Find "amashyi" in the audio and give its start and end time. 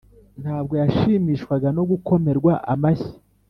2.73-3.11